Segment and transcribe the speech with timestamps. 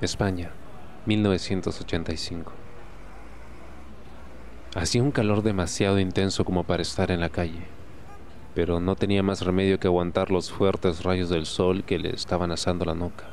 [0.00, 0.50] España,
[1.06, 2.52] 1985.
[4.74, 7.62] Hacía un calor demasiado intenso como para estar en la calle,
[8.56, 12.50] pero no tenía más remedio que aguantar los fuertes rayos del sol que le estaban
[12.50, 13.26] asando la nuca.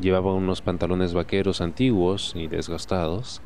[0.00, 3.40] Llevaba unos pantalones vaqueros antiguos y desgastados,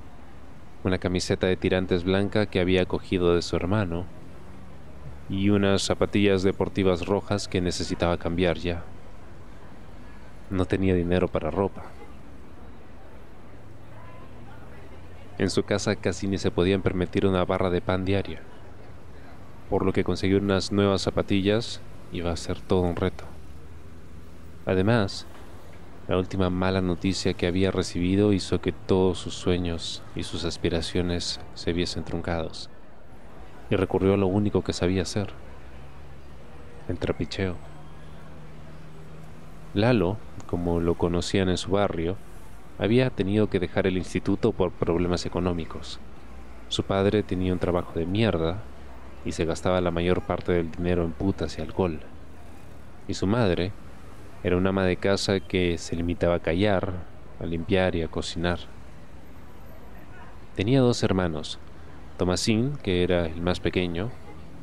[0.84, 4.06] una camiseta de tirantes blanca que había cogido de su hermano
[5.28, 8.84] y unas zapatillas deportivas rojas que necesitaba cambiar ya.
[10.51, 11.83] No tenía dinero para ropa.
[15.38, 18.41] En su casa casi ni se podían permitir una barra de pan diaria,
[19.71, 21.80] por lo que conseguir unas nuevas zapatillas
[22.12, 23.24] iba a ser todo un reto.
[24.66, 25.27] Además,
[26.09, 31.38] la última mala noticia que había recibido hizo que todos sus sueños y sus aspiraciones
[31.55, 32.71] se viesen truncados,
[33.71, 35.29] y recurrió a lo único que sabía hacer,
[36.88, 37.57] el trapicheo.
[39.74, 40.16] Lalo,
[40.48, 42.16] como lo conocían en su barrio,
[42.79, 46.01] había tenido que dejar el instituto por problemas económicos.
[46.68, 48.63] Su padre tenía un trabajo de mierda
[49.24, 52.01] y se gastaba la mayor parte del dinero en putas y alcohol.
[53.07, 53.73] Y su madre
[54.43, 56.93] era una ama de casa que se limitaba a callar,
[57.40, 58.59] a limpiar y a cocinar.
[60.57, 61.59] Tenía dos hermanos,
[62.16, 64.10] Tomasín, que era el más pequeño,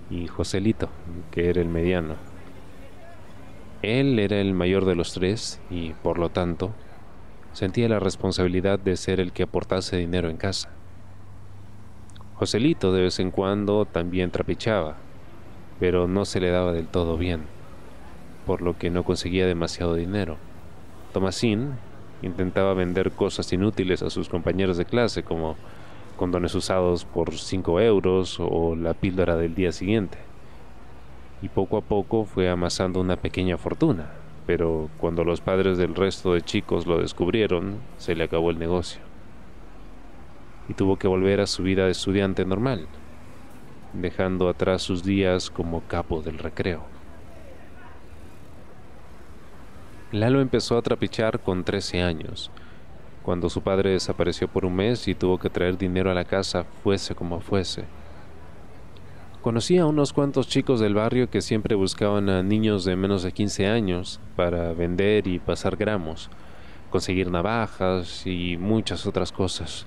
[0.10, 0.90] y Joselito,
[1.32, 2.35] que era el mediano.
[3.86, 6.72] Él era el mayor de los tres y, por lo tanto,
[7.54, 10.72] sentía la responsabilidad de ser el que aportase dinero en casa.
[12.34, 14.96] Joselito de vez en cuando también trapichaba,
[15.80, 17.44] pero no se le daba del todo bien,
[18.48, 20.38] por lo que no conseguía demasiado dinero.
[21.14, 21.74] Tomasín
[22.24, 25.58] intentaba vender cosas inútiles a sus compañeros de clase, como
[26.18, 30.18] condones usados por 5 euros o la píldora del día siguiente
[31.42, 34.12] y poco a poco fue amasando una pequeña fortuna,
[34.46, 39.02] pero cuando los padres del resto de chicos lo descubrieron, se le acabó el negocio.
[40.70, 42.88] Y tuvo que volver a su vida de estudiante normal,
[43.94, 46.84] dejando atrás sus días como capo del recreo.
[50.12, 52.52] Lalo empezó a trapichar con 13 años,
[53.24, 56.64] cuando su padre desapareció por un mes y tuvo que traer dinero a la casa
[56.84, 57.84] fuese como fuese.
[59.46, 63.32] Conocí a unos cuantos chicos del barrio que siempre buscaban a niños de menos de
[63.32, 66.32] 15 años para vender y pasar gramos,
[66.90, 69.86] conseguir navajas y muchas otras cosas.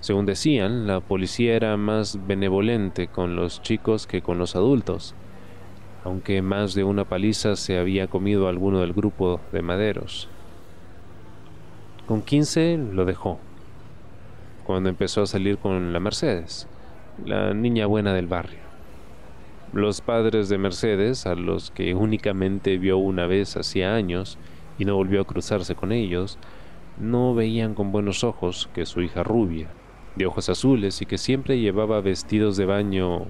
[0.00, 5.14] Según decían, la policía era más benevolente con los chicos que con los adultos,
[6.04, 10.28] aunque más de una paliza se había comido alguno del grupo de maderos.
[12.06, 13.38] Con 15 lo dejó,
[14.66, 16.68] cuando empezó a salir con la Mercedes
[17.24, 18.58] la niña buena del barrio.
[19.72, 24.38] Los padres de Mercedes, a los que únicamente vio una vez hacía años
[24.78, 26.38] y no volvió a cruzarse con ellos,
[26.98, 29.68] no veían con buenos ojos que su hija rubia,
[30.14, 33.26] de ojos azules y que siempre llevaba vestidos de baño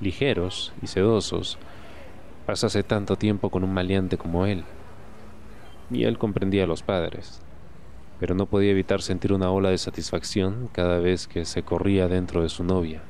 [0.00, 1.58] ligeros y sedosos,
[2.44, 4.64] pasase tanto tiempo con un maleante como él.
[5.90, 7.42] Y él comprendía a los padres
[8.22, 12.40] pero no podía evitar sentir una ola de satisfacción cada vez que se corría dentro
[12.40, 13.02] de su novia,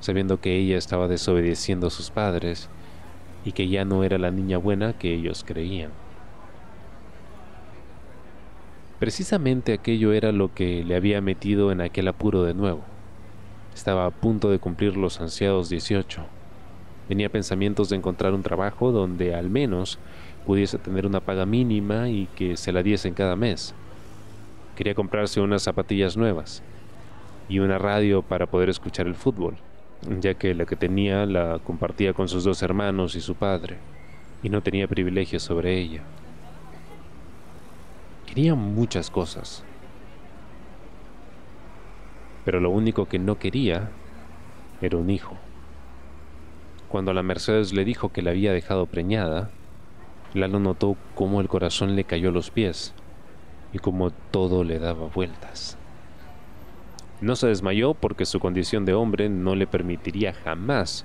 [0.00, 2.68] sabiendo que ella estaba desobedeciendo a sus padres
[3.44, 5.92] y que ya no era la niña buena que ellos creían.
[8.98, 12.80] Precisamente aquello era lo que le había metido en aquel apuro de nuevo.
[13.72, 16.22] Estaba a punto de cumplir los ansiados 18.
[17.06, 20.00] Tenía pensamientos de encontrar un trabajo donde al menos
[20.44, 23.76] pudiese tener una paga mínima y que se la diesen cada mes
[24.80, 26.62] Quería comprarse unas zapatillas nuevas
[27.50, 29.56] y una radio para poder escuchar el fútbol,
[30.20, 33.76] ya que la que tenía la compartía con sus dos hermanos y su padre,
[34.42, 36.00] y no tenía privilegios sobre ella.
[38.26, 39.64] Quería muchas cosas,
[42.46, 43.90] pero lo único que no quería
[44.80, 45.36] era un hijo.
[46.88, 49.50] Cuando la Mercedes le dijo que la había dejado preñada,
[50.32, 52.94] Lalo notó cómo el corazón le cayó a los pies
[53.72, 55.76] y como todo le daba vueltas.
[57.20, 61.04] No se desmayó porque su condición de hombre no le permitiría jamás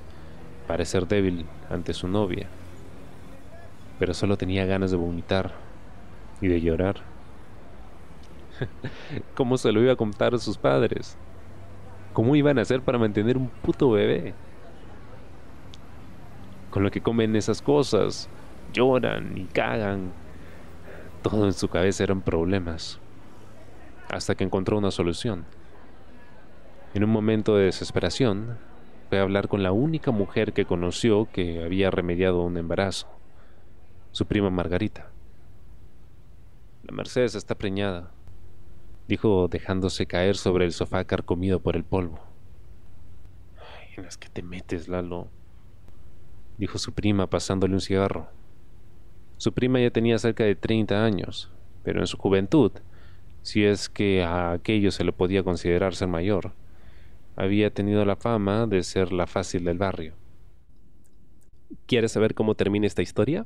[0.68, 2.48] parecer débil ante su novia,
[4.00, 5.52] pero solo tenía ganas de vomitar
[6.42, 7.02] y de llorar.
[9.36, 11.18] ¿Cómo se lo iba a contar a sus padres?
[12.14, 14.34] ¿Cómo iban a hacer para mantener un puto bebé?
[16.70, 18.30] Con lo que comen esas cosas,
[18.74, 20.14] lloran y cagan
[21.30, 23.00] todo en su cabeza eran problemas,
[24.12, 25.44] hasta que encontró una solución.
[26.94, 28.60] En un momento de desesperación,
[29.10, 33.08] fue a hablar con la única mujer que conoció que había remediado un embarazo,
[34.12, 35.10] su prima Margarita.
[36.84, 38.12] La Mercedes está preñada,
[39.08, 42.20] dijo dejándose caer sobre el sofá carcomido por el polvo.
[43.98, 45.30] en las que te metes, Lalo,
[46.60, 48.28] dijo su prima pasándole un cigarro.
[49.38, 51.52] Su prima ya tenía cerca de 30 años,
[51.84, 52.72] pero en su juventud,
[53.42, 56.54] si es que a aquello se le podía considerar ser mayor,
[57.36, 60.14] había tenido la fama de ser la fácil del barrio.
[61.86, 63.46] ¿Quieres saber cómo termina esta historia?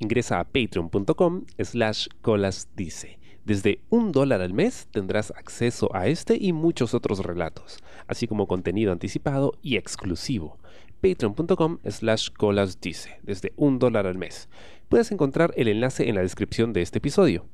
[0.00, 3.19] Ingresa a patreon.com slash colasdice.
[3.44, 8.46] Desde un dólar al mes tendrás acceso a este y muchos otros relatos, así como
[8.46, 10.58] contenido anticipado y exclusivo.
[11.00, 14.48] Patreon.com slash colasdice, desde un dólar al mes.
[14.88, 17.46] Puedes encontrar el enlace en la descripción de este episodio.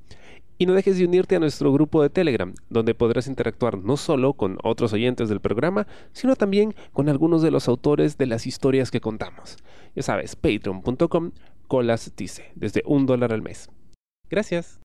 [0.59, 4.33] Y no dejes de unirte a nuestro grupo de Telegram, donde podrás interactuar no solo
[4.33, 8.91] con otros oyentes del programa, sino también con algunos de los autores de las historias
[8.91, 9.59] que contamos.
[9.95, 11.33] Ya sabes, patreon.com
[11.69, 13.69] colas dice, desde un dólar al mes.
[14.31, 14.75] Gracias.